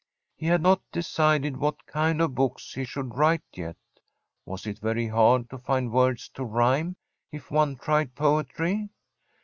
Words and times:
He 0.35 0.47
had 0.47 0.63
not 0.63 0.81
decided 0.91 1.57
what 1.57 1.85
kind 1.85 2.21
of 2.23 2.33
books 2.33 2.73
he 2.73 2.85
should 2.85 3.13
write 3.13 3.43
yet. 3.53 3.77
Was 4.47 4.65
it 4.65 4.79
very 4.79 5.05
hard 5.05 5.47
to 5.51 5.59
find 5.59 5.91
words 5.91 6.27
to 6.29 6.43
rhyme, 6.43 6.95
if 7.31 7.51
one 7.51 7.75
tried 7.75 8.15
poetry? 8.15 8.89